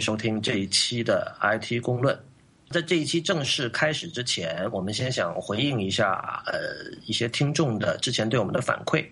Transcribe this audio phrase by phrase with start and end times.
[0.00, 2.18] 收听这一期的 IT 公论。
[2.70, 6.60] 在这一期正式开始之前，我们先想回应一下呃
[7.04, 9.04] 一些听众的之前对我们的反馈。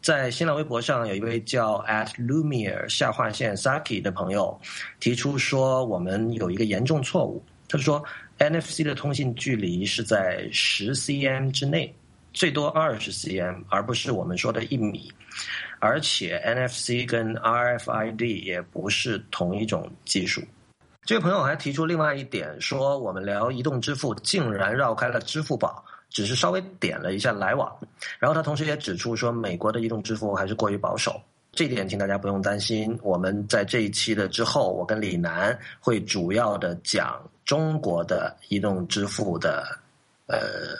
[0.00, 4.58] 在新浪微博上，有一位叫 at Lumiere 下划线 Saki 的朋友
[5.00, 7.44] 提出说，我们有一个严重错误。
[7.68, 8.02] 他说
[8.38, 11.94] ，NFC 的通信距离是在十 cm 之内，
[12.32, 15.12] 最多二十 cm，而不是我们说的一米。
[15.84, 20.40] 而且 NFC 跟 RFID 也不是同一种技术。
[21.04, 27.70] 这位朋友还提出另外一点，说我们聊移动支付竟然绕开了支付宝，只是稍微点了一下来往。
[28.18, 31.20] 然后他同时也指出说，美国的移动支付还是过于保守。
[31.52, 39.78] 这点请大家不用担心，我们在这一期的之后，我跟李楠会主要的讲中国的移动支付的
[40.28, 40.38] 呃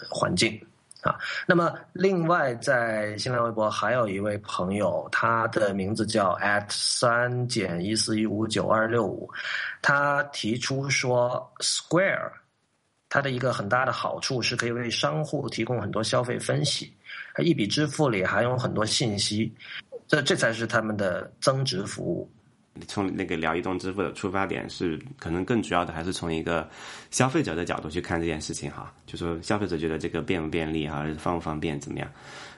[0.08, 0.58] 环境。
[1.04, 9.30] 啊，那么另外在新浪微博还有一位朋友，他的名字叫 at 三减一四一五九二六五，
[9.82, 12.32] 他提出说，Square，
[13.10, 16.90] 它的一个很大的好处是可以为商户提供很多消费分析，
[17.36, 19.54] 一笔支付里还有很多信息，
[20.08, 22.30] 这这才是他们的增值服务。
[22.86, 26.68] 从那个聊移动支付的出发点是，可能更主要的还是从一个
[27.10, 32.10] 消费者的角度去看这件事情哈，就说消费者觉得这个便不便利哈，方不方便怎么样？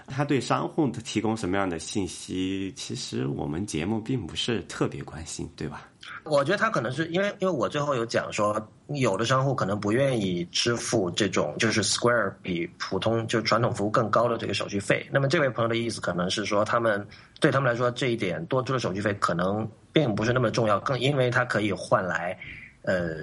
[0.09, 5.89] 他对商户提供什么样的信息，其实我们节目并不是特别关心，对吧？
[6.23, 8.57] 我觉得他可能是因为，因为我最后有讲说，
[8.87, 15.05] 有的商户可能不愿意支付这种就是 Square 比普通就传统服务更高的这个手续费。
[15.11, 17.05] 那么这位朋友的意思可能是说，他们
[17.41, 22.39] 对他们来说这一点多出的手续费可能并不是那么重要，更因为它可以换来
[22.83, 23.15] 呃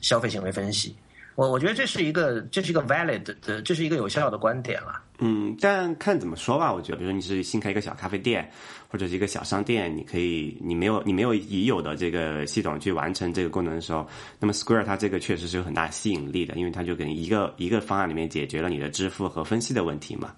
[0.00, 0.92] 消费行为分析。
[1.36, 5.00] 我我觉得这是一个这是一个 valid 的，这是一个有效的观点了。
[5.20, 6.74] 嗯，但看怎么说吧。
[6.74, 8.50] 我觉得，比如说你是新开一个小咖啡店，
[8.88, 14.04] 或者是一个小商店，你可以，你没有你没有已有的这个系统去完成这个功能的时候，
[14.40, 20.34] 那么 Square 它这个确实是有很大吸引力的，因为它就给你一个一个方案里面解决了你的支付和分析的问题嘛。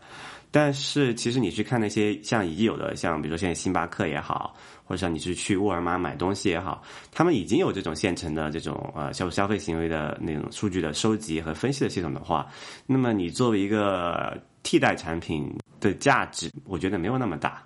[0.51, 4.57] 但是其实你去看那些像已有的，像比如说现在星巴克也好，
[4.89, 6.83] 或者像你是去沃尔玛买东西也好，
[7.13, 12.47] 他们已经有这种现成的这种呃消消费行为的那种数据的收集和分析的系统的话，
[12.87, 17.63] 那么你作为一个替代产品的价值，我觉得没有那么大。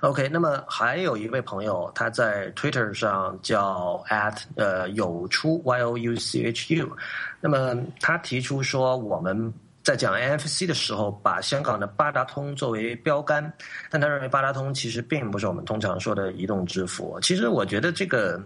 [0.00, 6.94] OK，那么还有一位朋友他在 Twitter 上叫 at 呃有出 Y O U C H U，
[7.40, 9.50] 那么他提出说我们。
[9.82, 13.50] 在讲 NFC 的时候，把香港的八达通作为标杆，
[13.90, 17.18] 但他认为八达通其实并不是我们通常说的移动支付。
[17.22, 18.38] 其实我觉得这个，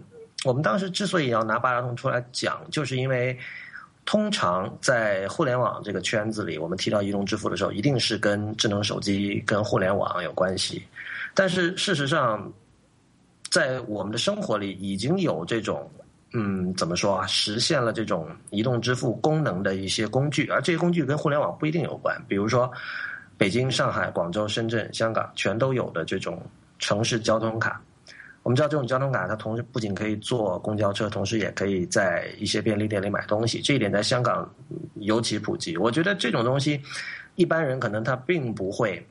[0.45, 3.37] 我们当时之所以要拿八达通出来讲，就是因为
[4.05, 10.81] 通常在互联网这个圈子里，我们提到移动支付的时候，一定是跟智能手机、跟互联网有关系。
[11.33, 12.49] 但是事实上，
[13.51, 15.91] 在我们的生活里已经有这种。
[16.37, 17.25] 嗯，怎么说啊？
[17.27, 22.13] 实现了这种移动支付功能的一些工具，而这些工具跟互联网不一定有关。
[22.27, 22.69] 比如说，
[23.37, 26.41] 北京、上海、广州、深圳、香港全都有的这种
[26.77, 27.81] 城市交通卡。
[28.43, 33.61] 我们知道，这种交通卡它同时不仅可以坐公交车，同时也可以在一些便利店里买东西。
[33.61, 34.53] 这一点在香港
[34.95, 35.77] 尤其普及。
[35.77, 36.81] 我觉得这种东西，
[37.35, 39.01] 一般人可能他并不会。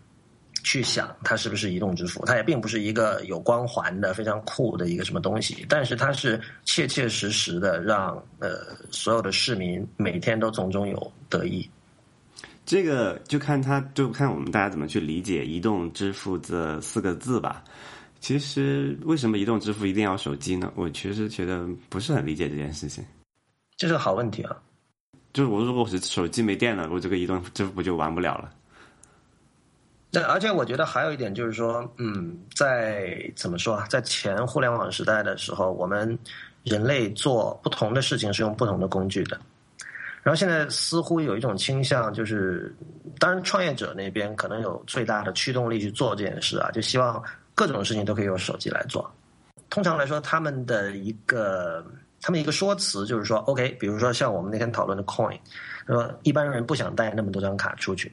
[0.64, 11.70] 去想它是不是移动支付，它也并不是一个有光环的非常酷的一个什么东西，但是它是切切实实的让呃所有的市民每天都从中有得益。
[12.66, 17.62] 这个就看他就看我们大家怎么去理解“移动支付”这四个字吧。
[18.20, 20.72] 其实为什么移动支付一定要手机呢？
[20.74, 23.04] 我其实觉得不是很理解这件事情。
[23.76, 24.56] 这是个好问题啊！
[25.34, 28.50] 就是我如果是手机没电了，我这个移动支付不就玩不了了？
[30.14, 36.16] 那而且我觉得还有一点就是说，嗯，在怎么说啊，在前互联网时代的时候，我们
[36.62, 39.36] 人类做不同的事情是用不同的工具的。
[40.22, 42.72] 然后现在似乎有一种倾向，就是
[43.18, 47.20] 当然创业者那边可能有最大的驱动力去做这件事啊，就希望
[47.52, 49.12] 各种事情都可以用手机来做。
[49.68, 51.84] 通常来说，他们的一个
[52.22, 55.38] 他们一个说辞就是说，OK，比如说像我们那天讨论的 Coin，
[55.86, 58.10] 说一般人不想带那么多张卡出去。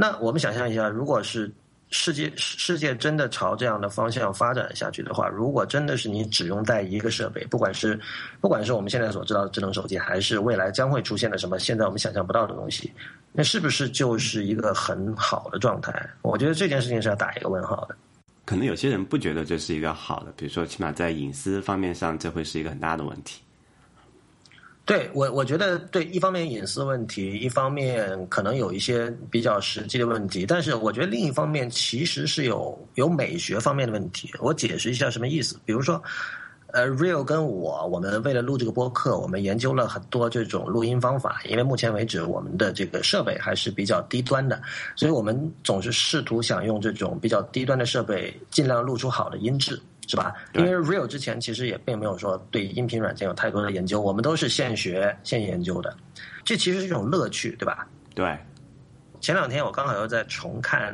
[0.00, 1.50] 那我们想象一下，如果是
[1.90, 7.98] 世界世界真的朝这样的方向发展下去的话，如果真的是你只用带一个设备，不管是
[8.40, 12.92] 不管是我们现在所知道的智能手机，还是未来将会出现的什么现在我们想象不到的东西，
[13.32, 16.08] 那是不是就是一个很好的状态？
[16.22, 17.96] 我觉得这件事情是要打一个问号的。
[18.44, 23.42] 可能有些人不觉得这是一个好的，比如说起码在隐私方面上，这会是一个很大的问题。
[24.88, 34.30] 对我，我觉得对，一方面隐私问题，一方面可能有一些比较实际的问题，但是我觉得另一方面其实是有有美学方面的问题。
[34.40, 35.60] 我解释一下什么意思。
[35.66, 36.02] 比如说，
[36.68, 41.42] 呃，Real 跟我，我们为了录这个播客，我们研究了很多这种录音方法。
[41.44, 44.58] 因为目前为止，我们的这个设备还是比较低端的，
[44.96, 50.34] 所以我们总是试图想用这种比较低端的设备，尽量录出好的音质，是吧？
[50.54, 55.96] 因为 Real 之前其实也并没有说对音频软件有太多的研究，我们都是现学现研究的。
[56.44, 57.86] 这其实是一种乐趣，对吧？
[58.14, 58.36] 对。
[59.20, 60.92] 前两天我刚好又在重看。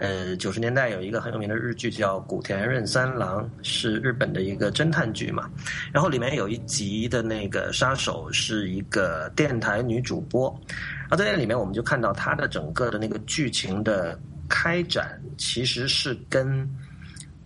[0.00, 5.50] 呃，九十年代有一个很有名的日剧叫《古田任三郎》，是日本的一个侦探剧嘛。
[5.92, 10.56] 然后里面有一集的那个杀手是一个电台女主播，
[11.00, 14.16] 然后在那里面我们就看到她的整个的那个剧情的
[14.48, 16.64] 开展，其实是跟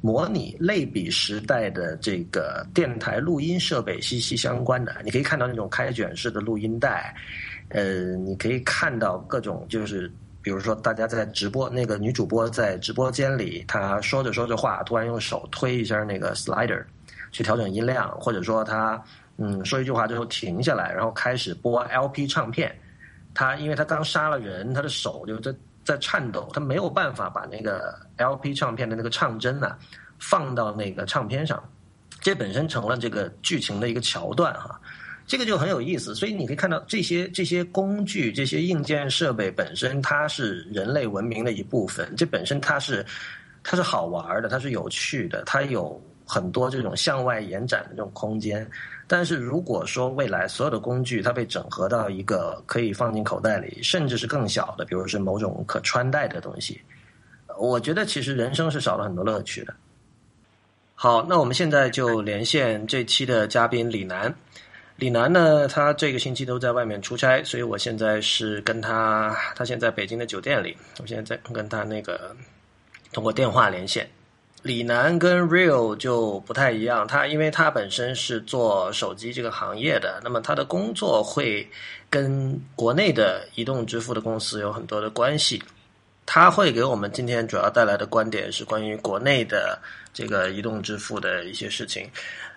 [0.02, 4.94] 模拟类比时代的这个电台录音设备息息相关的。
[5.02, 7.14] 你可以看到那种开卷式的录音带，
[7.70, 10.12] 呃，你可以看到各种就是。
[10.44, 16.82] 比如说，大家在直播，那个女主播在直播间里，她说着说着话，突然用手推一下那个 slider，
[17.30, 19.00] 去调整音量，或者说她
[19.36, 22.74] 嗯说一句话之后停下来，然后开始播 LP 唱片。
[23.32, 25.54] 她因为她刚杀了人，她的手就在
[25.84, 29.76] 在颤抖，她没有办法把那个 LP 唱片的那个唱针呢
[30.18, 31.62] 放到那个唱片上，
[32.20, 34.80] 这本身成了这个剧情的一个桥段哈。
[35.24, 42.12] 这个就很有意思，所以你可以看到这些这些工具、这些硬件设备本身，它是人类文明的一部分。
[42.16, 43.06] 这本身它是
[43.62, 48.68] 它是好玩的，它是有趣的，它有很多这种向外延展的这种空间。
[49.06, 56.80] 但是如果说未来所有的工具它被整合到一个可以放进口袋里，甚至是更小的，比如是某种可穿戴的东西，
[57.58, 59.74] 我觉得其实人生是少了很多乐趣的。
[60.94, 64.34] 好，那我们现在就连线这期的嘉宾李楠。
[64.96, 72.36] 李楠呢，他这个星期都在外面出差，所以我现在是跟他，他现在北京的酒店里，我现在在跟他那个
[73.12, 74.08] 通过电话连线。
[74.62, 81.68] 李楠跟 Real 就不太一样，他因为他本身是做手机这个行业的，那么他的工作会
[82.08, 85.60] 跟国内的移动支付的公司有很多的关系。
[86.24, 89.78] 他会给我们今天主要带来的观点是关于国内的
[90.14, 92.08] 这个移动支付的一些事情。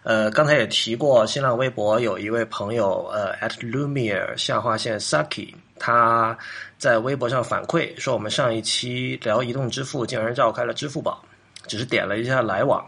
[0.03, 6.37] 呃，刚才也提过，新浪微博有一位朋友，呃，at Lumiere 下划线 Saki，他
[6.77, 11.25] 在微博上反馈说，我们上一期聊移动支付，竟然绕开了支付宝，
[11.65, 12.87] 只是点了一下来往。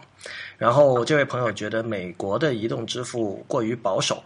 [0.60, 4.24] 然后这位朋友觉得美国的移动支付过于保守，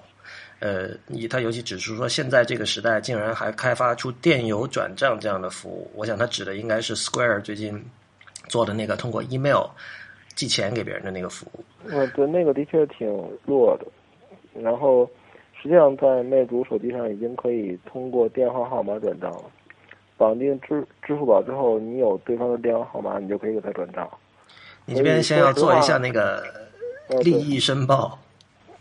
[0.62, 0.92] 呃，
[1.30, 5.92] 他尤其指出说，现在这个时代竟然还开发出电邮转账这样的服务。
[5.94, 7.84] 我想他指的应该是 Square 最近
[8.48, 9.66] 做的那个通过 email。
[10.34, 13.06] 寄钱给别人的那个服务，嗯，对，那个的确挺
[13.46, 13.86] 弱的。
[14.60, 15.08] 然后，
[15.62, 19.44] 实际上在魅族手机上已经可以通过电话号码转账了。
[20.18, 24.10] 绑定支支付宝之后，你有对方的电话号码，你就可以给他转账。
[24.86, 26.42] 你这边先要做一下那个
[27.22, 28.18] 利益申报。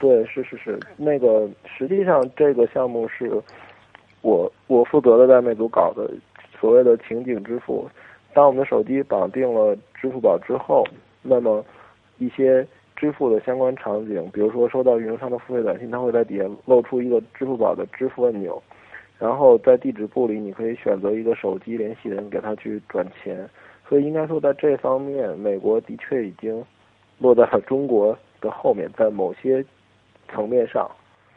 [0.00, 3.40] 对，是是是，那个实际上这个项目是
[4.22, 6.10] 我我负责的，在魅族搞的
[6.58, 7.88] 所谓的情景支付。
[8.34, 10.84] 当我们的手机绑定了支付宝之后。
[11.22, 11.62] 那么，
[12.16, 12.66] 一些
[12.96, 18.62] 支付的相关场景，比如说收到运营商的付费短信，它会在底下露出一个支付宝的支付按钮，
[19.18, 23.46] 然后在地址簿里，你可以选择一个手机联系人给他去转钱。
[23.86, 26.64] 所以应该说，在这方面，美国的确已经
[27.18, 29.62] 落在了中国的后面，在某些
[30.32, 30.90] 层面上。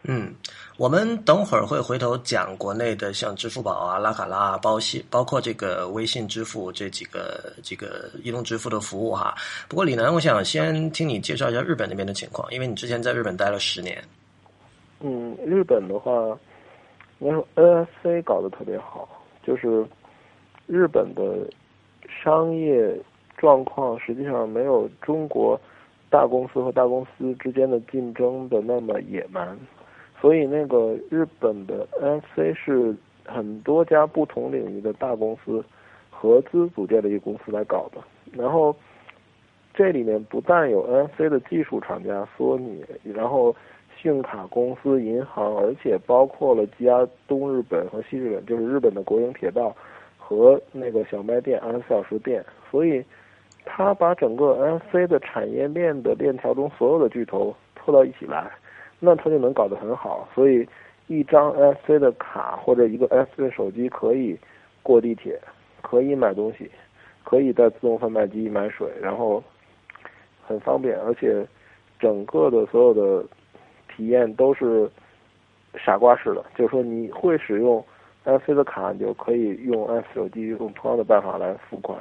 [0.06, 0.36] 嗯，
[0.78, 9.34] 我们等会儿会回头讲国内的像支付宝啊、拉卡拉啊、包系，包括这个微信支付这几个这个移动支付的服务哈。
[9.70, 14.04] 不过李楠，我想先听你介绍一下日本那边的情况，因为你之前在日本待了十年。
[15.00, 16.12] 嗯，日本的话，
[17.20, 19.08] 应该说 NFC 搞得特别好，
[19.42, 19.86] 就是
[20.68, 21.50] 日本的
[22.06, 22.94] 商业
[23.38, 25.58] 状况实际上没有中国
[26.14, 29.58] 大公司和大公司之间的竞争的那么野蛮。
[30.22, 35.66] 所以，那个日本的 NFC 是很多家不同领域的大公司
[36.12, 38.00] 合资组建的一个公司来搞的。
[38.32, 38.76] 然后，
[39.74, 43.56] 这里面不但有 NFC 的技术厂家索尼，然后
[44.00, 49.76] 信用卡公司、银行，而且包括了几家东日本和西日本，就是日本的国营铁道
[50.20, 52.46] 和那个小卖店、二十四小时店。
[52.70, 53.04] 所以，
[53.66, 58.52] 他把整个 NFC 的产业链的链条中所有的巨头凑到一起来。
[59.00, 60.66] 那他就能搞得很好，所以
[61.08, 64.40] 一张 NFC 的卡或者一个 NFC 的手机可以
[64.82, 65.38] 过地铁，
[65.82, 66.72] 可以买东西，
[67.26, 69.44] 可以在自动贩卖机买水，然后
[70.48, 71.46] 很方便，而且
[72.00, 73.26] 整个的所有的
[73.94, 74.90] 体验都是
[75.76, 77.84] 傻瓜式的，就是说你会使用
[78.24, 82.00] NFC 的卡，你就可以用 NFC 手机用同样的办法来付款。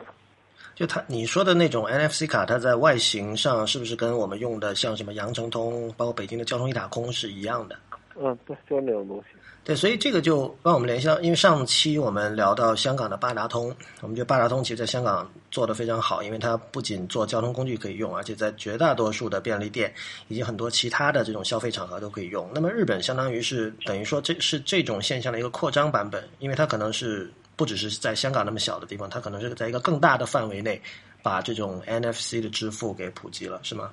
[0.75, 7.77] 就它你说的那种 NFC 卡，它在外形上是不是跟我们用的像什么羊城通，包括北京的交通一塔通是一样的？
[8.21, 9.37] 嗯，对，就是那种东西。
[9.65, 19.95] 对，所以这个就让我们联系到，因为上期我们聊到香港的八达通，我们觉得八达通其实在香港做的非常好，因为它不仅做交通工具可以用，而且在绝大多数的便利店
[20.27, 22.51] 以及很多其他的这种消费场合都可以用。
[22.53, 30.83] 那么日本相当于是等于说这是这种现象的一个扩张版本，因为它可能是不只是在香港那么小的地方，它可能是在一个更大的范围内
[31.23, 33.93] 把这种 NFC 的支付给普及了，是吗？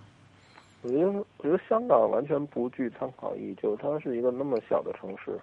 [0.81, 5.39] 我觉得，我觉得香港完全不具参考意义，就是它是一个那么小的城市。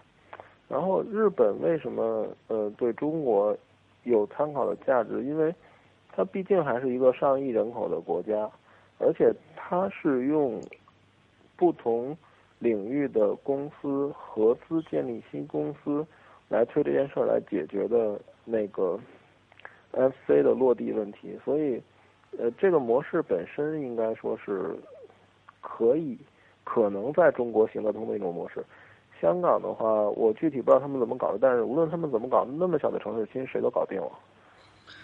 [0.66, 3.56] 然后日本为什么呃对中国
[4.02, 5.22] 有参考的价值？
[5.22, 5.54] 因为
[6.10, 8.50] 它毕竟还是一个上亿人口的国家，
[8.98, 10.60] 而且它是用
[11.54, 12.18] 不同
[12.58, 16.04] 领域的公司合资建立新公司
[16.48, 18.98] 来推这件事儿来解决的那个
[19.92, 21.82] FC 的落地问题，所以
[22.38, 24.76] 呃这个模式本身应该说是
[25.60, 26.16] 可以
[26.64, 28.64] 可能在中国行得通的一种模式。
[29.20, 34.12] 香港的话，我具体不知道他们怎么搞的，但是无论他们怎么搞，那么小的城市，其实谁都搞定了。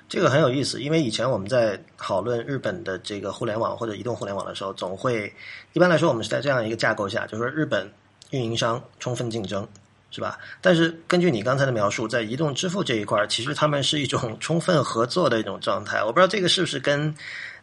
[0.07, 5.33] 这个很有意思，因为以前我们在讨论日本的这个互联网或者移动互联网的时候，总会
[5.73, 7.91] 一般来说我们是在这样一个架构下，就是说日本
[8.31, 9.67] 运营商充分竞争，
[10.13, 10.39] 是吧？
[10.61, 16.05] 但是根据你刚才的描述，在移动支付这一块，其实他们是一种 充分合作的一种状态。
[16.05, 17.13] 我不知道这个是不是跟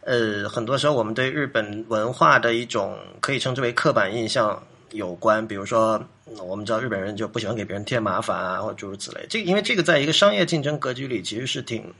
[0.02, 4.62] 呃很多时候我们对日本文化的一种可以称之为刻板印象。
[4.92, 6.02] 有关，比如说，
[6.44, 9.24] 我们知道日本人就不喜欢给别人添麻烦啊，或诸如此类。
[9.30, 11.94] 这因为这个在一个商业竞争格局里，其实是挺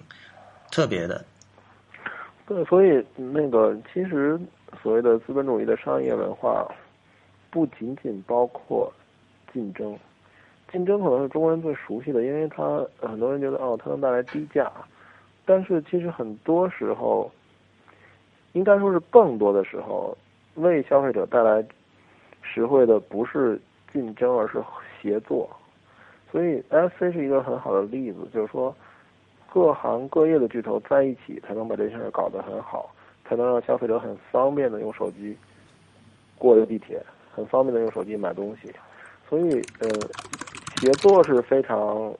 [0.72, 1.24] 特别的。
[2.48, 4.36] 对，所以那个其实
[4.82, 6.66] 所谓的资本主义的商业文化，
[7.48, 8.92] 不仅仅包括
[9.52, 9.96] 竞争，
[10.72, 14.70] 竞争可能是中国人最熟悉的，因为他很多人觉得哦，它能带来低价，
[15.44, 17.30] 但是其实很多时候，
[18.52, 20.16] 应该说是更多的时候，
[20.54, 21.64] 为消费者带来。
[22.42, 23.60] 实惠的不是
[23.92, 24.60] 竞争，而是
[25.00, 25.48] 协作，
[26.32, 28.74] 所以 FC 是一个很好的例子，就是说
[29.52, 32.90] 各行各业的巨头在一起，才能把这件事搞得很好，
[33.24, 35.36] 才能让消费者很方便的用手机
[36.38, 37.00] 过个地铁，
[37.30, 38.72] 很方便的用手机买东西。
[39.28, 39.88] 所以，呃，
[40.80, 42.12] 协作是非常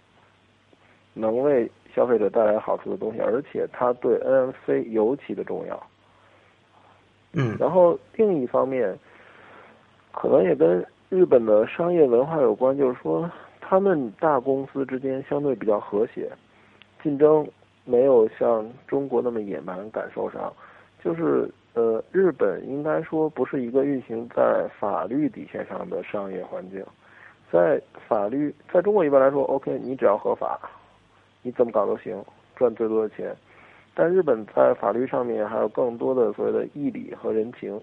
[1.15, 5.87] 能为消费者带来好处的东西，而且它对 NFC 尤其的重要。
[7.33, 8.97] 嗯，然后另一方面。
[10.13, 16.29] 可能也跟日本的商业文化有关，就是说他们大公司之间相对比较和谐，
[17.01, 17.47] 竞争
[17.85, 19.89] 没有像中国那么野蛮。
[19.93, 20.53] 感受上，
[21.01, 26.85] 就是呃，日本应该说不是一个运行在法律底线上的商业环境，
[27.53, 30.59] 在法律在中国一般来说，OK，你只要合法，
[31.43, 32.25] 你怎么搞都行，
[32.57, 33.35] 赚最多的钱。
[33.95, 37.81] 但日本在法律上面还有更多的所谓的义理和人情，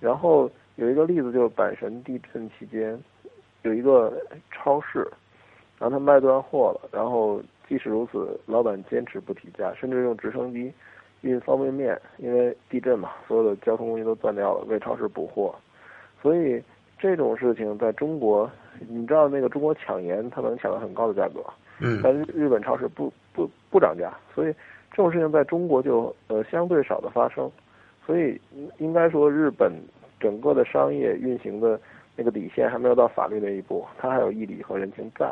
[0.00, 0.50] 然后。
[0.76, 3.02] 有一个例子就是阪神地震期间，
[3.62, 4.12] 有一个
[4.52, 4.98] 超市，
[5.78, 10.70] 然后他卖断货了，然后即使如此，老板坚持不提价，甚至用直升机
[11.22, 15.54] 运方便面，因为地震嘛，所有的交通工具都断掉了，为超市补货。
[16.20, 16.62] 所以
[16.98, 18.50] 这种事情在中国，
[18.88, 21.44] 你知道那个中国抢盐，它能抢到很高的价格，
[21.80, 24.52] 嗯，但是日本超市不不不涨价，所以
[24.90, 27.50] 这种事情在中国就呃相对少的发生，
[28.04, 28.40] 所以
[28.78, 29.72] 应该说日本。
[30.18, 31.78] 整个的商业运行的
[32.16, 35.30] 那个底线还没有到法律那一步，它还有义理和人情在，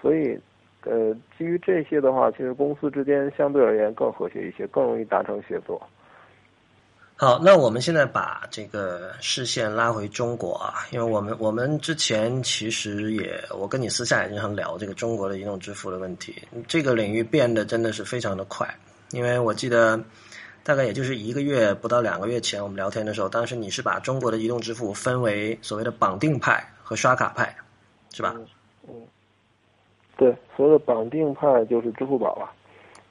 [0.00, 0.40] 所以，
[0.84, 5.80] 呃，基于这些的话，其实公司之间相对而言更和谐一些，更容易达成协作。
[7.16, 16.34] 好，那我们现在把这个视线拉回中国啊，因为我们我们之前其实也，我跟你私下也经常聊这个中国的移动支付的问题，
[16.66, 18.68] 这个领域变得真的是非常的快，
[19.10, 19.98] 因为我记得。
[20.66, 27.54] 大概也就是一个月不到两个月前，我们聊天的时候，当时你是把中国的移动支付分为所谓的绑定派和刷卡派，
[28.14, 28.34] 是吧？
[28.88, 28.94] 嗯，
[30.16, 32.50] 对，所谓的绑定派就是支付宝了，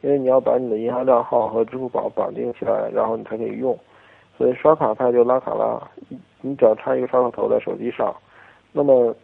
[0.02, 3.78] 因为你要把你的银行账号和支付宝绑定起来，然后你才可以用。
[4.38, 5.80] 所以刷卡它就拉卡拉，
[6.42, 8.14] 你只要插一个刷卡头在手机上，
[8.72, 9.16] 那么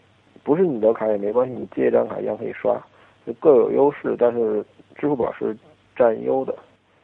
[0.43, 2.79] 不是你的卡也没关系，你借一张卡一样可以刷，
[3.25, 4.63] 就各有优势，但是
[4.95, 5.55] 支付宝是
[5.95, 6.55] 占优的。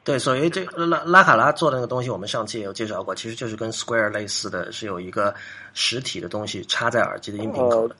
[0.03, 5.33] 对，所以这拉拉卡拉做的那个东西，我们上期也有介绍过，其实就是跟 Square 类似的是有一个
[5.73, 7.95] 实体的东西插在耳机的音频口的。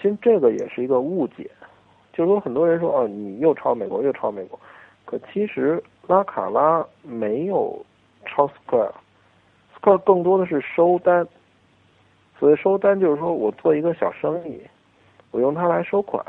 [0.00, 1.50] 其实这个也是一个误解，
[2.12, 4.56] 就是说很多人说哦，你又抄美国又抄美国，
[5.04, 7.84] 可其实拉卡拉没有
[8.24, 8.92] 抄 Square，Square
[9.96, 11.26] 更多的是收单。
[12.38, 14.60] 所谓收单就是说我做一个小生意，
[15.30, 16.22] 我用它来收款。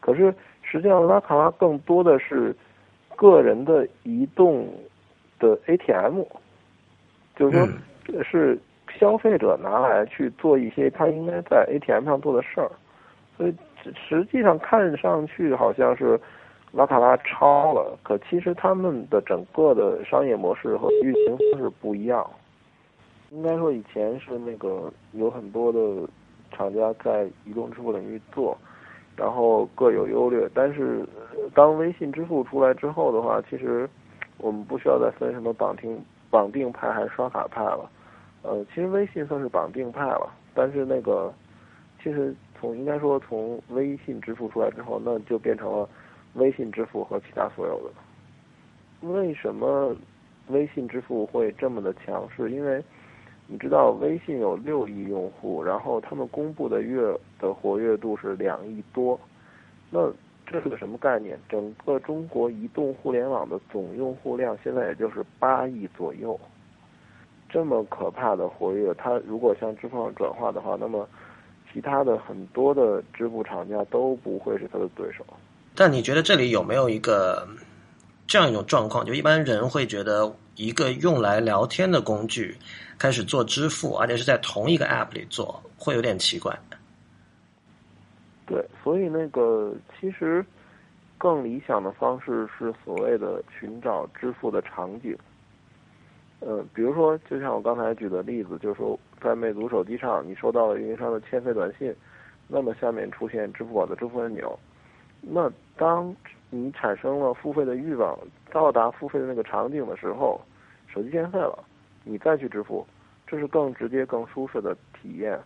[0.00, 2.54] 可是实际上拉卡拉更多的是。
[3.16, 4.68] 个人的移动
[5.38, 6.22] 的 ATM，
[7.36, 8.58] 就是说是
[8.98, 12.68] 消费者拿来去做一些他应该在 ATM 上做的事儿，
[13.36, 13.54] 所以
[13.94, 16.20] 实际上看上去好像是
[16.74, 22.28] 拉卡拉超了，可其实他们的整个的商业模式和运行方式不一样。
[23.30, 26.08] 应该说以前是那个有很多的
[26.50, 28.56] 厂家在移动支付领域做。
[29.16, 31.06] 然后各有优劣，但是
[31.54, 33.88] 当微信支付出来之后的话，其实
[34.38, 35.96] 我们不需要再分什么绑定
[36.30, 37.88] 绑定派还是刷卡派了。
[38.42, 41.32] 呃，其实微信算是绑定派了，但是那个
[42.02, 45.88] 其实从应该说从微信支付出来之后，那就变成了
[46.34, 49.08] 微信支付和其他所有的。
[49.08, 49.94] 为什么
[50.48, 52.50] 微信支付会这么的强势？
[52.50, 52.82] 因为
[53.46, 57.02] 你知道微信有六亿用户，然后他们公布的月
[57.38, 59.18] 的活跃度是两亿多，
[59.90, 60.10] 那
[60.46, 61.38] 这是个什么概念？
[61.48, 66.38] 整个中国移动互联网的总用户量现在也就是八亿左右，
[67.48, 71.06] 这么可怕的活跃，它如果向支付上转化的话，那么
[71.72, 75.24] 其他的很多的支付厂家都不会是它的对手。
[75.74, 77.46] 但你觉得这里有没有一个
[78.26, 79.04] 这样一种状况？
[79.04, 82.56] 就一般人会觉得一个用来聊天的工具。
[82.96, 86.56] 开始做支付，而且是在同一个 App 里做，会有点奇怪。
[88.46, 90.46] 对，所以那个其实
[91.18, 95.14] 更理想的方式是所谓的寻找支付的场景。
[96.38, 101.92] 呃，比如说，就像我刚才举的例子，就是说，在魅族手机上，你收到了运营商的欠费短信，
[102.46, 104.56] 那么下面出现支付宝的支付按钮。
[105.20, 106.14] 那当
[106.50, 108.18] 你产生了付费的欲望，
[108.52, 110.40] 到达付费的那个场景的时候，
[110.86, 111.64] 手机欠费了。
[112.04, 112.86] 你再去支付，
[113.26, 115.40] 这是更直接、更舒适的体验。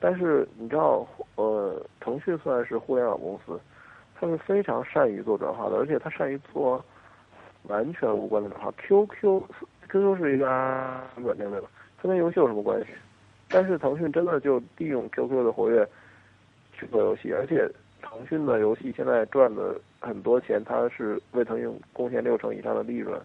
[0.00, 3.58] 但是你知道，呃，腾讯算是互联网公司，
[4.18, 6.84] 他们非常善于做转化的，而且他善于做
[7.68, 8.72] 完全无关的转化。
[8.78, 10.46] QQ，QQ 是一个
[11.16, 11.68] 软件对吧？
[11.98, 12.88] 它跟游戏有什么关系？
[13.48, 15.86] 但是腾讯真的就利用 QQ 的活跃
[16.72, 17.70] 去做游戏，而且
[18.02, 23.20] 腾讯的游戏现在赚的很多钱，它是为腾讯贡献六成以上的利润，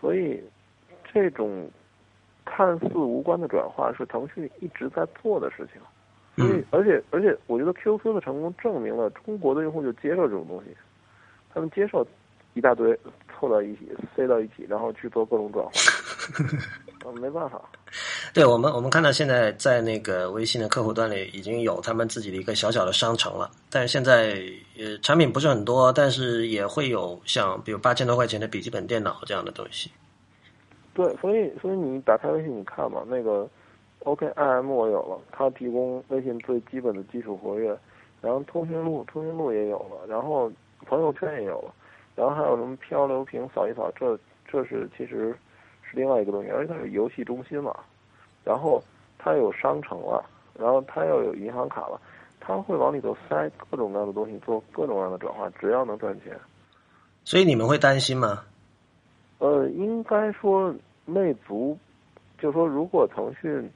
[0.00, 0.42] 所以
[1.12, 1.70] 这种。
[2.48, 5.82] 看似无关的转化是腾讯一直在做的事情，
[6.36, 10.70] 所以而且而且，我觉得 QQ 的成功证明了中国的用户就接受这种东西，
[11.52, 12.06] 他们接受
[12.54, 12.96] 一大堆
[13.34, 17.60] 凑到一起塞到一起，然后去做各种转化， 没办法。
[18.36, 24.38] 对我们，我们看到现在在那个微信的客户端里已经有他们自己的一个小小的商城了，但是现在
[24.78, 29.90] 呃产品不是很多，但是也会有像比如八千多块钱的笔记本电脑这样的东西。
[30.92, 33.48] 对，所以所以你打开微信，你看嘛，那个
[34.00, 37.74] OKIM 我有了，它提供微信最基本的基础活跃，
[38.20, 40.52] 然后通讯录通讯录也有了，然后
[40.84, 41.74] 朋友圈也有了，
[42.14, 45.34] 然后还有什么漂流瓶扫一扫，这这是其实
[45.80, 47.74] 是另外一个东西，而且它是游戏中心嘛，
[48.46, 48.82] 然后
[49.18, 50.24] 他有商城了，
[50.58, 52.00] 然后他又有银行卡了，
[52.40, 56.34] 他会往里头塞各种各样的东西，做各种各样的转化，只要能赚钱。
[57.24, 58.44] 所以你们会担心吗？
[59.40, 60.74] 呃，应该说。
[61.08, 61.78] 魅族，
[62.36, 63.70] 就说如果腾讯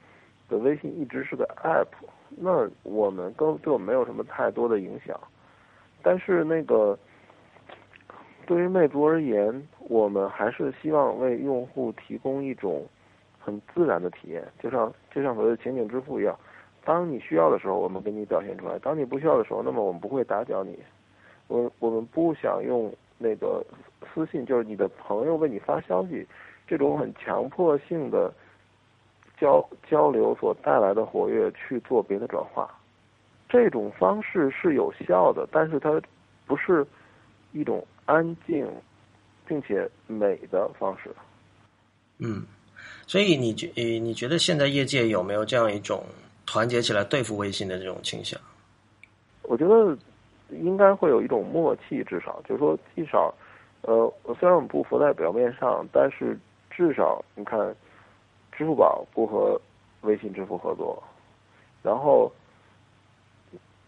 [0.48, 1.86] 的微信一直是个 App，
[2.30, 5.16] 那我们跟对我们没有什么太多的影响。
[6.02, 6.98] 但是那个
[8.46, 12.84] 对于魅族而言，我们还是希望为用户提供一种
[13.50, 16.38] 很自然的体验，就像就像所谓的情景支付一样。
[16.84, 20.78] 当你需要的时候，我们给你表现出来；当你不需要的时候，那么我们不会打搅你。
[21.48, 23.64] 我我们不想用那个
[24.14, 26.26] 私信，就是你的朋友为你发消息。
[26.66, 28.32] 这种很强迫性的
[29.36, 32.72] 交交流所带来的活跃去做别的转化，
[33.48, 36.00] 这种方式是有效的，但是它
[36.46, 36.86] 不是
[37.50, 38.64] 一种安静
[39.46, 41.10] 并且美的方式。
[42.20, 42.46] 嗯，
[43.10, 43.66] 所以你觉
[43.98, 46.04] 你觉得现在业界有没有这样一种
[46.46, 48.40] 团结起来对付微信的这种倾向？
[49.42, 49.98] 我觉得
[50.50, 53.34] 应该会有一种默契，至少就是说，至少
[53.82, 56.38] 呃，虽然我们不浮在表面上，但是。
[56.70, 57.58] 至少你看，
[58.52, 59.60] 支付宝不和
[60.02, 61.02] 微信支付合作，
[61.82, 62.32] 然后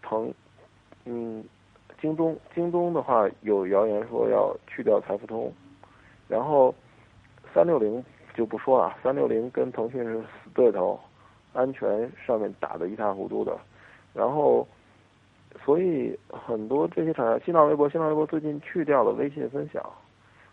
[0.03, 0.31] 腾
[1.05, 1.43] 嗯，
[1.99, 5.51] 京东京东的话有谣言说要去掉财付通，
[6.27, 6.75] 然后
[7.51, 10.99] 三六零就不说了，三六零跟腾讯是死对头，
[11.53, 13.57] 安全上面打得一塌糊涂的，
[14.13, 14.67] 然后
[15.63, 19.83] 所以很多这些厂家，新浪微博新浪微博最近去掉了微信分享，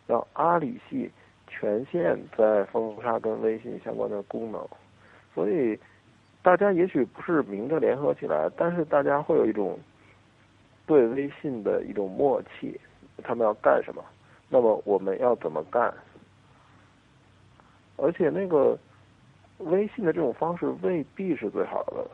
[0.06, 1.10] 让阿里系。
[1.52, 4.64] 全线在封杀跟微信相关的功能，
[5.34, 5.76] 所以
[6.42, 9.76] 大家也许不是明着联合起来，但是大家会有一种
[10.86, 12.80] 对微信的一种默契，
[13.24, 14.02] 他们要干什么？
[14.48, 15.92] 那么我们要怎么干？
[18.00, 18.78] 而且那个
[19.58, 22.06] 微信的这种方式未必是最好的。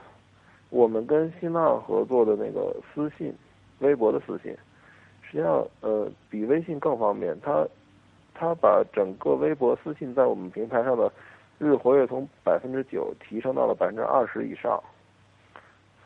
[0.71, 3.33] 我们跟新浪合作的那个私信，
[3.79, 4.51] 微博的私信，
[5.23, 7.39] 实际上呃比微信更方便。
[7.41, 7.67] 它
[8.35, 11.11] 它把整个微博私信在我们平台上的
[11.59, 14.83] 日活跃从百分之九提升到了百分之二十以上。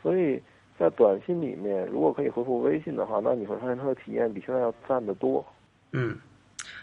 [0.01, 0.41] 所以
[0.77, 5.43] 在短信里面，如果可以回复微信的话，那你会发现它的体验比现在要赞得多。
[5.91, 6.17] 嗯。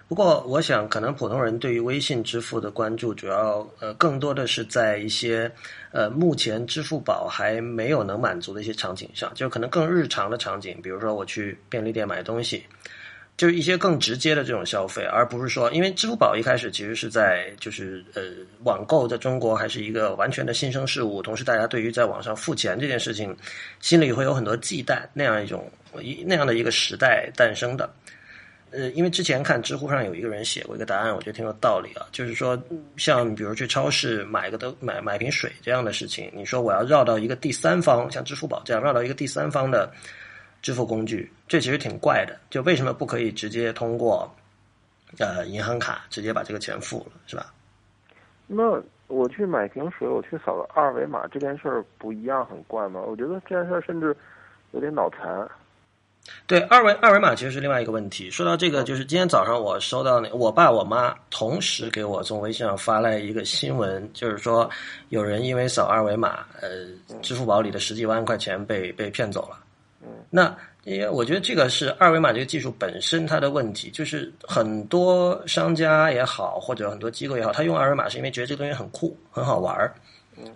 [0.09, 5.53] 不过，我想可能普通人对于微信支付的关注，主要呃更多的是在一些
[5.93, 12.65] 呃目前支付宝还没有能满足的一些场景上，就可能更日常的场景，比如说我去便利店买东西，
[13.37, 18.23] 就是一些更直接的这种消费，而不是说，因为支付宝一开始其实是在就是呃
[18.65, 23.37] 网购在中国还是一个完全的新生事物，同时大家对于在网上付钱这件事情
[23.81, 27.91] 心里会有很多忌惮，那样一种一那样的一个时代诞生的。
[28.71, 32.07] 呃，因为之前看知乎上有一个人写过一个答案，我觉得挺有道理啊。
[32.13, 32.61] 就是说，
[32.97, 39.91] 像比如去超市买个都买买瓶水这样的事情，你说我要绕到一个第三方，像支付宝这样绕到一个第三方的
[40.63, 42.39] 支付工具，这其实挺怪的。
[42.51, 44.31] 就为什么不可以直接通过
[45.19, 47.53] 呃银行卡直接把这个钱付了，是吧？
[48.47, 53.01] 那我去买瓶水，我去扫个二维码，这件事儿不一样很怪吗？
[53.01, 54.17] 我觉得这件事儿甚至
[54.73, 55.49] 有点脑残。
[56.47, 58.31] 对二维二维码其实是另外一个问题。
[58.31, 64.69] 说到这个，就是今天早上我收到那我爸我妈同时给我从微信上发来一个新闻，就是说
[65.11, 66.69] 有人因为扫二维码，呃，
[67.21, 69.59] 支付宝里的十几万块钱被被骗走了。
[70.03, 79.93] 嗯，那因为我觉得这个是二维码这个技术本身它的问题，就是很多商家也好，或者很多机构也好，他用二维码是因为觉得这个东西很酷很好玩儿，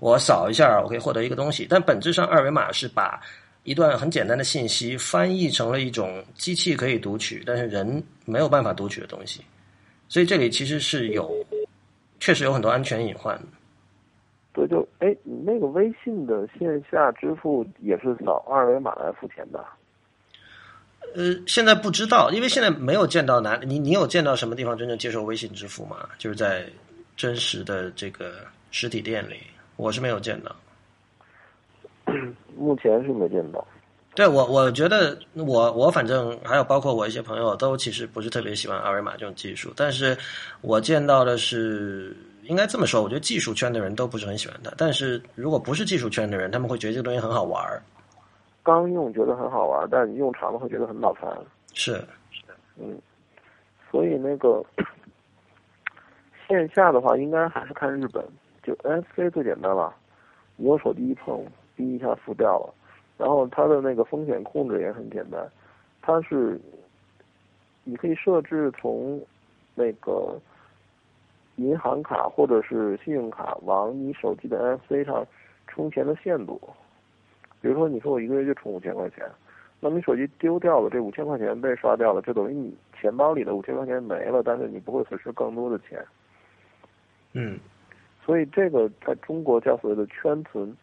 [0.00, 3.20] 我扫一下我可以获得一个东西，但本质上二维码是把。
[3.64, 9.40] 一段很简单的信息翻译成了一种机器可以读取，但是人没有办法读取的东西，
[10.08, 11.32] 所以这里其实是有，
[12.18, 13.40] 确实有很多安全隐患。
[14.52, 19.64] 对，就哎，你那个微信的线下支付也是扫二维码来付钱的？
[21.14, 26.08] 呃，现在不知道，因为现在没有见到哪，你你有见到什么地方真正接受微信支付吗？
[26.18, 26.66] 就是在
[27.16, 29.36] 真实的这个实体店里，
[29.76, 30.54] 我是没有见到。
[32.56, 33.66] 目前是没见到。
[34.14, 40.16] 对我，我觉得我我反正还有包括我一些朋友都其实不是特别喜欢二维码这种技术，但是
[40.60, 44.70] 我见到的是应该这么说，我觉得技术圈的人都不是很喜欢它。
[44.76, 47.82] 但是如果不是技术圈的人，他们会觉得这个东西很好玩儿。
[48.62, 51.26] 刚用觉得很好玩，但你用长了会觉得很脑残。
[51.72, 51.92] 是，
[52.30, 53.00] 是的，嗯。
[53.90, 54.62] 所以那个
[56.46, 58.22] 线下的话，应该还是看日本，
[58.62, 59.94] 就 NFC 最简单了，
[60.56, 61.42] 你用手机一碰。
[61.82, 62.74] 滴一下付掉了，
[63.18, 65.44] 然后它的那个风险控制也很简单，
[66.00, 66.60] 它是
[67.82, 69.20] 你可以设置从
[69.74, 70.38] 那个
[71.56, 75.26] 银行卡或者是信用卡往你手机的 NFC 上
[75.66, 76.60] 充钱的限度。
[77.60, 79.28] 比如说，你说我一个月就充五千块钱，
[79.80, 86.04] 那你手机丢掉了，这五千块钱被刷掉了，就等于你钱包里的五千块钱没了，但是你不会损失更多的钱。
[87.32, 87.58] 嗯，
[88.24, 90.76] 所以这个在中国叫所谓的圈存。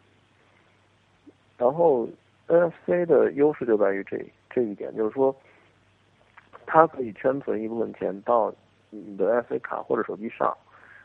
[1.60, 2.08] 然后
[2.48, 4.16] ，NFC 的优势就在于这
[4.48, 5.36] 这一点，就是说，
[6.64, 8.50] 它可以圈存一部分钱到
[8.88, 10.56] 你的 NFC 卡或者手机上，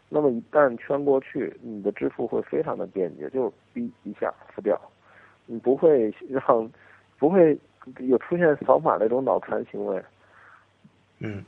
[0.07, 4.79] 那么一旦圈过去，你的支付会非常的便捷，就是哔一下付掉，
[5.45, 6.71] 你不会让
[7.19, 7.59] 不会
[7.99, 10.01] 有出现扫码那种脑残行为。
[11.19, 11.43] 嗯。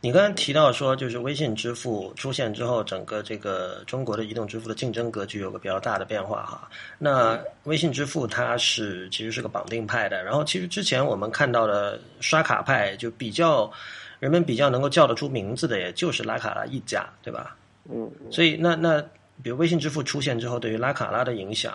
[0.00, 6.68] 你刚才提到说，就是微信支付出现之后，整个这个中国的移动支付的竞争格局有个比较大的变化哈。
[6.98, 13.70] 那微信支付它是其实是个绑定派的，然后其实之前我们看到的刷卡派就比较
[14.18, 17.56] 人们比较能够叫得出名字的，也就是拉卡拉一家，对吧？
[17.90, 18.10] 嗯。
[18.30, 19.02] 所以那那
[19.42, 21.74] 比如微信支付出现之后，对于拉卡拉的影响，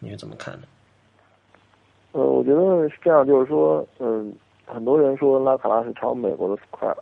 [0.00, 0.66] 你是怎么看的？
[2.12, 4.32] 呃，我觉得是这样，就是说，嗯，
[4.66, 6.96] 很多人说拉卡拉是抄美国的 Square。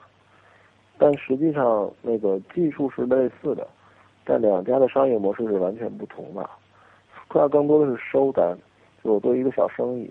[1.03, 3.67] 但实际上，那个技术是类似的，
[4.25, 6.49] 但两家的商业模式是完全不同的。
[7.29, 8.57] Square 更多的是收单，
[9.03, 10.09] 就我做一个小生意，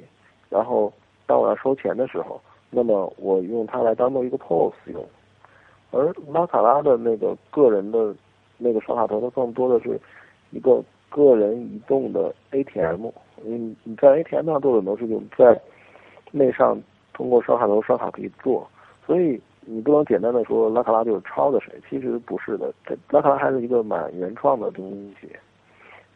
[0.49, 0.91] 然后
[1.25, 5.01] 当我要收钱的时候，那么我用它来当做一个 POS 用。
[5.91, 8.13] 而拉卡拉的那个个人的
[8.57, 9.97] 那个刷卡头，它更多的是
[10.49, 13.07] 一个个人移动的 ATM。
[13.41, 15.57] 你你在 ATM 上做很多事情，在
[16.31, 16.77] 那上
[17.13, 18.69] 通过刷卡头刷卡可以做，
[19.07, 19.41] 所以。
[19.63, 25.29] 你不能简单的说拉卡拉就是抄的谁，其实不是的，这拉卡拉还是一个蛮原创的东西。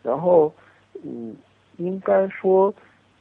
[0.01, 0.51] 然后，
[1.03, 1.35] 嗯，
[1.77, 2.73] 应该说，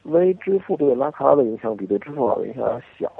[0.04, 3.10] 微支付对拉卡拉的影响比对支付宝的影响要小。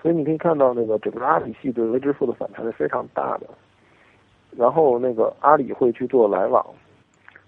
[0.00, 3.48] 所以你可以看到那个整个阿里系对微支付的反弹是非常大的。
[4.56, 6.64] 然后那个阿里会去做来往，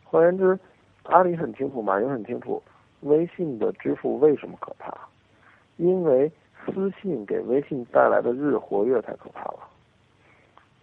[0.04, 0.58] 换言之，
[1.04, 2.62] 阿里很清楚，马云很清楚，
[3.02, 4.92] 微信的支付为什么可怕？
[5.76, 6.30] 因为
[6.66, 9.58] 私信给微信带来的日活跃太可怕了。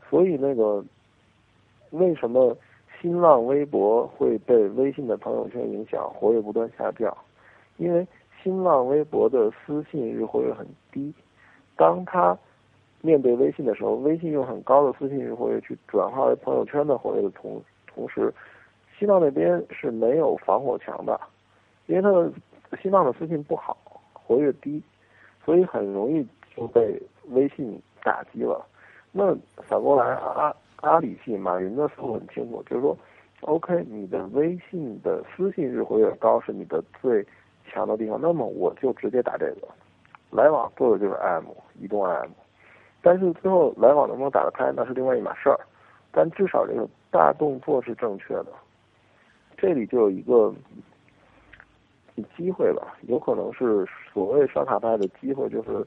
[0.10, 0.84] 所以那个
[1.92, 2.56] 为什么
[3.00, 7.16] 新浪微博会被微信的朋友圈影响，活跃不断下降？
[7.78, 8.08] 因为
[8.42, 11.14] 新浪微博的私信日活跃很低，
[11.76, 12.38] 当他
[13.02, 18.34] 面对微信的时候，微信用很高的私信日活跃去转化为朋友圈的活跃的同同时，
[18.98, 21.20] 新浪那边是没有防火墙的，
[21.86, 22.32] 因为它的
[22.82, 23.78] 新浪的私信不好，
[24.14, 24.82] 活跃低，
[25.48, 28.62] 所以很容易就被微信打击了。
[29.14, 29.34] 那
[29.66, 32.98] 反过来，阿阿里系马云的思路很清楚，就是说
[33.40, 37.26] ，OK，你的微信的私信日活跃高是你的最
[37.66, 39.70] 强的地方，那么我就直接打这个，
[40.32, 41.46] 来往做的就是 M，
[41.80, 42.30] 移动 M。
[43.02, 45.58] 但是最后来往能不能打得开，那是另外一码事儿。
[46.12, 48.48] 但至少这个大动作是正确的。
[49.56, 50.54] 这里就有一个
[52.36, 55.86] 机会吧，有可能是所谓刷卡派的机会，就是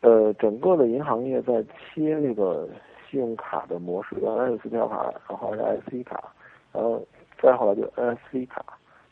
[0.00, 2.68] 呃，整个的银行业在切那个
[3.10, 6.32] 信用卡的模式，原来是磁条卡，然后是 IC 卡，
[6.72, 7.02] 然后
[7.40, 8.64] 再后来就 NFC 卡，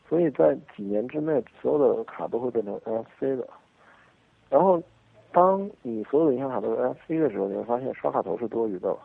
[0.07, 3.47] 所以在几年之内，所有的卡都会变成 NFC 的，
[4.49, 4.81] 然后。
[5.35, 8.99] 当你所有的银行卡都是 NFC 的时候，你会发现刷卡头是多余的了，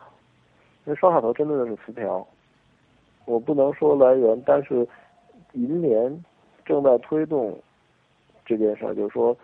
[0.85, 2.23] 因为刷卡头针对的是磁条。
[3.25, 4.87] 我不能说来源，但是
[5.53, 6.23] 银联
[6.69, 7.59] 正在推动
[8.45, 9.35] 这件事儿，就是说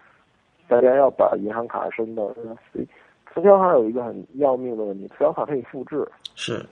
[0.68, 2.88] 大家要把银行卡升到 NFC。
[3.34, 6.08] 磁条卡有一个很要命的问题，磁条卡可以复制。
[6.36, 6.64] 是。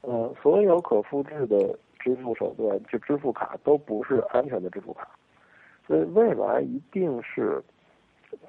[0.00, 5.06] 嗯，所有可复制的支付手段，就支付卡都不是安全的支付卡，
[5.86, 7.62] 所以未来一定是。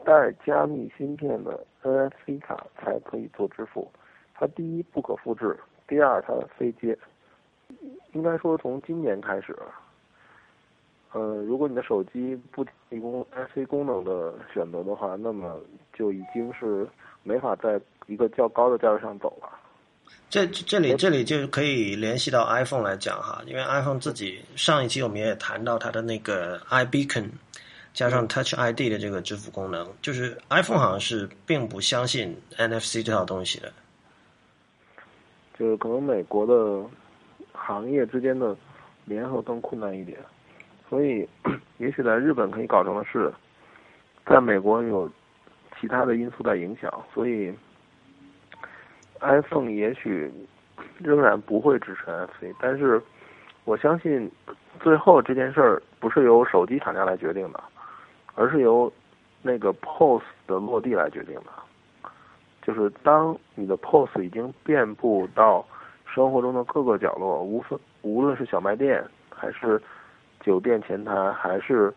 [0.06, 3.92] 带加密芯片的 NFC 卡才可以做支付，
[4.34, 6.98] 它第一不可复制，第二它非接。
[8.14, 9.54] 应该说从今年开始，
[11.14, 15.60] 呃，如果你的手机不提供 NFC 功能的选择的话，那么
[15.94, 16.88] 就已经是
[17.24, 19.50] 没法在一个较高的价位上走了。
[20.30, 27.30] 这这里这里就可以联系到 iPhone 来讲哈，因为 iPhone 自己上一期我们也谈到它的那个 iBeacon。
[27.94, 33.72] 加上 Touch ID 的这个支付功能，就是 iPhone 好像是并不相信 NFC 这套东西的。
[35.60, 36.84] 就是可能美国的
[37.52, 38.58] 行业之间的
[39.06, 40.18] 联合更困难一点，
[40.94, 41.28] 所以
[41.80, 43.34] 也许在日本可以搞成的事，
[44.28, 45.10] 在美国有
[45.82, 47.52] 其他的因素在影响，所以
[49.20, 50.32] iPhone 也许
[51.00, 53.02] 仍然不会支持 NFC，但是
[53.66, 54.32] 我相信
[54.82, 57.60] 最后这件事儿不是由手机厂家来决定的。
[58.36, 58.92] 而是由
[59.42, 62.10] 那个 POS 的落地来决定的，
[62.62, 65.66] 就是当你的 POS 已经遍布到
[66.06, 69.82] 生活中的各个角落，无分无论是小卖店，还是
[70.46, 71.94] 酒店前台，还是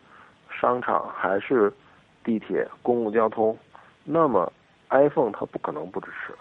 [0.59, 1.71] 商场，还是
[2.23, 3.57] 地铁、公共交通，
[4.03, 4.51] 那么
[4.89, 6.33] iPhone 它不可能不支持。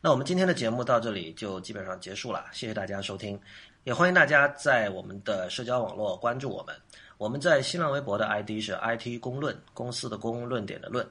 [0.00, 3.38] 那我们今天的节目到这里就基本上结束了，谢谢大家收听，
[3.84, 6.74] 也欢迎大家在我们的社交网络关注我们。
[7.18, 11.04] 我们在新浪微博的 ID 是 IT 公论，公司的公，论点的论。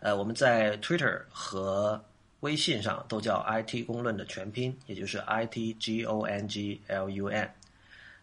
[0.00, 2.02] 呃，我们在 Twitter 和
[2.40, 7.48] 微信上都叫 IT 公论的全拼，也就是 IT G O N G L U N。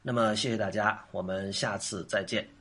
[0.02, 2.59] 那么，谢谢大家，我们下次再见。